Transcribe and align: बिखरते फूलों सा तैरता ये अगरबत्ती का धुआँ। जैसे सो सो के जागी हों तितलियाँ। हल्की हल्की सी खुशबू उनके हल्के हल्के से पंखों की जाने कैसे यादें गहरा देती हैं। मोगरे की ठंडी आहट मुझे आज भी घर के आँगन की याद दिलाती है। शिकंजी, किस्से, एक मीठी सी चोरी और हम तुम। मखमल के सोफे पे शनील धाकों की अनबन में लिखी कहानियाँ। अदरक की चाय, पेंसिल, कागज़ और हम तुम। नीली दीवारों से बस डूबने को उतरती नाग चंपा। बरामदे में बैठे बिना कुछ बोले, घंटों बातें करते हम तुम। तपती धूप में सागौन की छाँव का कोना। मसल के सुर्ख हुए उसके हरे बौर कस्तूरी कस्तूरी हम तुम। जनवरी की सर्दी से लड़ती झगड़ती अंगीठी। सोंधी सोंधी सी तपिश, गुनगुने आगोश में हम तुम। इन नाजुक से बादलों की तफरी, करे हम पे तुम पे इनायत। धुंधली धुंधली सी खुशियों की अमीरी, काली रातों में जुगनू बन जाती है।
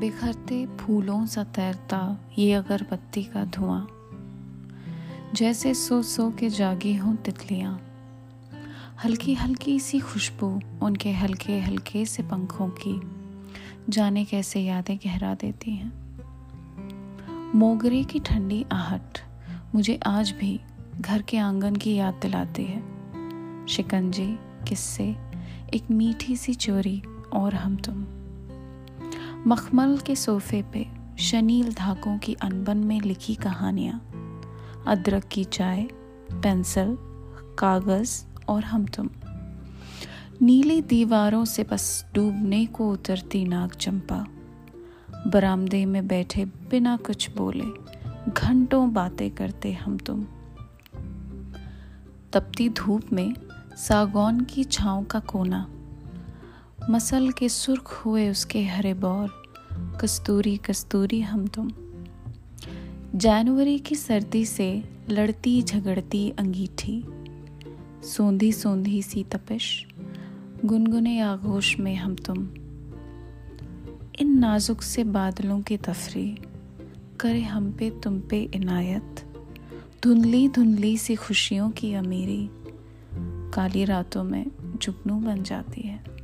बिखरते 0.00 0.66
फूलों 0.66 1.26
सा 1.26 1.44
तैरता 1.44 2.18
ये 2.38 2.52
अगरबत्ती 2.52 3.22
का 3.22 3.44
धुआँ। 3.44 3.88
जैसे 5.34 5.74
सो 5.74 6.02
सो 6.02 6.30
के 6.30 6.50
जागी 6.50 6.94
हों 6.94 7.14
तितलियाँ। 7.14 7.80
हल्की 9.04 9.34
हल्की 9.34 9.80
सी 9.80 10.00
खुशबू 10.00 10.60
उनके 10.82 11.12
हल्के 11.12 11.60
हल्के 11.60 12.04
से 12.04 12.22
पंखों 12.22 12.68
की 12.68 13.00
जाने 13.88 14.24
कैसे 14.24 14.60
यादें 14.60 14.96
गहरा 14.96 15.34
देती 15.34 15.70
हैं। 15.70 15.92
मोगरे 17.54 18.04
की 18.04 18.20
ठंडी 18.20 18.66
आहट 18.72 19.18
मुझे 19.74 20.00
आज 20.06 20.30
भी 20.30 20.60
घर 21.00 21.22
के 21.22 21.38
आँगन 21.38 21.76
की 21.76 21.94
याद 21.94 22.14
दिलाती 22.14 22.64
है। 22.64 22.80
शिकंजी, 23.66 24.38
किस्से, 24.68 25.16
एक 25.74 25.90
मीठी 25.90 26.36
सी 26.36 26.54
चोरी 26.54 27.02
और 27.32 27.54
हम 27.54 27.76
तुम। 27.76 28.06
मखमल 29.46 29.98
के 29.98 30.16
सोफे 30.16 30.64
पे 30.72 30.86
शनील 31.18 31.74
धाकों 31.74 32.18
की 32.18 32.34
अनबन 32.34 32.76
में 32.76 33.00
लिखी 33.00 33.34
कहानियाँ। 33.34 34.10
अदरक 34.86 35.24
की 35.24 35.44
चाय, 35.44 35.82
पेंसिल, 36.32 36.96
कागज़ 37.58 38.24
और 38.48 38.64
हम 38.64 38.86
तुम। 38.86 39.10
नीली 40.42 40.82
दीवारों 40.82 41.44
से 41.44 41.62
बस 41.62 42.06
डूबने 42.14 42.66
को 42.66 42.90
उतरती 42.90 43.44
नाग 43.44 43.70
चंपा। 43.70 44.26
बरामदे 45.26 45.86
में 45.86 46.06
बैठे 46.06 46.44
बिना 46.44 46.96
कुछ 46.96 47.36
बोले, 47.36 47.66
घंटों 48.30 48.92
बातें 48.92 49.30
करते 49.30 49.72
हम 49.72 49.98
तुम। 49.98 50.26
तपती 52.32 52.68
धूप 52.68 53.02
में 53.12 53.34
सागौन 53.76 54.40
की 54.40 54.64
छाँव 54.64 55.04
का 55.04 55.20
कोना। 55.20 55.70
मसल 56.88 57.30
के 57.30 57.48
सुर्ख 57.48 57.92
हुए 57.92 58.28
उसके 58.28 58.64
हरे 58.64 58.94
बौर 58.94 59.42
कस्तूरी 60.00 60.56
कस्तूरी 60.56 61.20
हम 61.20 61.46
तुम। 61.46 61.72
जनवरी 63.14 63.78
की 63.78 63.94
सर्दी 63.94 64.44
से 64.44 64.84
लड़ती 65.10 65.62
झगड़ती 65.62 66.30
अंगीठी। 66.30 67.04
सोंधी 68.04 68.52
सोंधी 68.52 69.02
सी 69.02 69.24
तपिश, 69.24 69.86
गुनगुने 70.64 71.20
आगोश 71.20 71.78
में 71.78 71.96
हम 71.96 72.14
तुम। 72.14 72.48
इन 74.20 74.38
नाजुक 74.38 74.82
से 74.82 75.04
बादलों 75.04 75.60
की 75.60 75.76
तफरी, 75.76 76.38
करे 77.20 77.42
हम 77.42 77.72
पे 77.72 77.90
तुम 77.90 78.20
पे 78.20 78.50
इनायत। 78.54 79.24
धुंधली 80.04 80.48
धुंधली 80.48 80.96
सी 80.96 81.14
खुशियों 81.14 81.70
की 81.70 81.94
अमीरी, 81.94 82.50
काली 83.54 83.84
रातों 83.84 84.24
में 84.24 84.46
जुगनू 84.82 85.14
बन 85.14 85.42
जाती 85.42 85.80
है। 85.80 86.19